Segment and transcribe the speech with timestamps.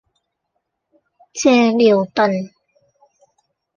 [1.33, 2.49] 借尿遁